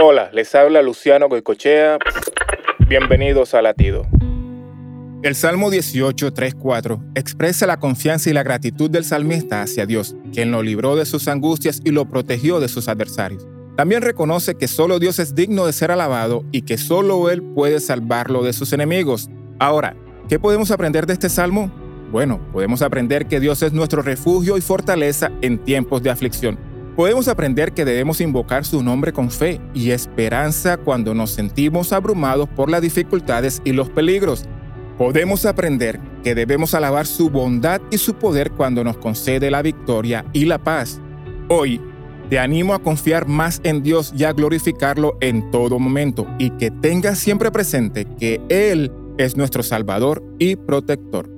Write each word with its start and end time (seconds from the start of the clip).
Hola, 0.00 0.30
les 0.32 0.54
habla 0.54 0.80
Luciano 0.80 1.28
Goicochea. 1.28 1.98
Bienvenidos 2.86 3.52
a 3.54 3.62
Latido. 3.62 4.06
El 5.24 5.34
Salmo 5.34 5.70
18, 5.70 6.32
3, 6.32 6.54
4 6.54 7.02
expresa 7.16 7.66
la 7.66 7.80
confianza 7.80 8.30
y 8.30 8.32
la 8.32 8.44
gratitud 8.44 8.88
del 8.88 9.02
salmista 9.04 9.60
hacia 9.60 9.86
Dios, 9.86 10.14
quien 10.32 10.52
lo 10.52 10.62
libró 10.62 10.94
de 10.94 11.04
sus 11.04 11.26
angustias 11.26 11.80
y 11.84 11.90
lo 11.90 12.04
protegió 12.04 12.60
de 12.60 12.68
sus 12.68 12.86
adversarios. 12.86 13.48
También 13.76 14.02
reconoce 14.02 14.54
que 14.54 14.68
solo 14.68 15.00
Dios 15.00 15.18
es 15.18 15.34
digno 15.34 15.66
de 15.66 15.72
ser 15.72 15.90
alabado 15.90 16.44
y 16.52 16.62
que 16.62 16.78
solo 16.78 17.28
Él 17.28 17.42
puede 17.42 17.80
salvarlo 17.80 18.44
de 18.44 18.52
sus 18.52 18.72
enemigos. 18.72 19.28
Ahora, 19.58 19.96
¿qué 20.28 20.38
podemos 20.38 20.70
aprender 20.70 21.06
de 21.06 21.14
este 21.14 21.28
salmo? 21.28 21.72
Bueno, 22.12 22.40
podemos 22.52 22.82
aprender 22.82 23.26
que 23.26 23.40
Dios 23.40 23.64
es 23.64 23.72
nuestro 23.72 24.02
refugio 24.02 24.56
y 24.56 24.60
fortaleza 24.60 25.32
en 25.42 25.58
tiempos 25.58 26.04
de 26.04 26.10
aflicción. 26.10 26.67
Podemos 26.98 27.28
aprender 27.28 27.74
que 27.74 27.84
debemos 27.84 28.20
invocar 28.20 28.64
su 28.64 28.82
nombre 28.82 29.12
con 29.12 29.30
fe 29.30 29.60
y 29.72 29.92
esperanza 29.92 30.78
cuando 30.78 31.14
nos 31.14 31.30
sentimos 31.30 31.92
abrumados 31.92 32.48
por 32.48 32.68
las 32.68 32.82
dificultades 32.82 33.62
y 33.64 33.70
los 33.70 33.88
peligros. 33.88 34.46
Podemos 34.98 35.46
aprender 35.46 36.00
que 36.24 36.34
debemos 36.34 36.74
alabar 36.74 37.06
su 37.06 37.30
bondad 37.30 37.80
y 37.92 37.98
su 37.98 38.14
poder 38.14 38.50
cuando 38.50 38.82
nos 38.82 38.96
concede 38.96 39.48
la 39.48 39.62
victoria 39.62 40.24
y 40.32 40.46
la 40.46 40.58
paz. 40.58 41.00
Hoy, 41.48 41.80
te 42.30 42.40
animo 42.40 42.74
a 42.74 42.82
confiar 42.82 43.28
más 43.28 43.60
en 43.62 43.84
Dios 43.84 44.12
y 44.18 44.24
a 44.24 44.32
glorificarlo 44.32 45.18
en 45.20 45.52
todo 45.52 45.78
momento 45.78 46.26
y 46.36 46.50
que 46.50 46.72
tengas 46.72 47.20
siempre 47.20 47.52
presente 47.52 48.08
que 48.18 48.40
Él 48.48 48.90
es 49.18 49.36
nuestro 49.36 49.62
Salvador 49.62 50.24
y 50.40 50.56
protector. 50.56 51.37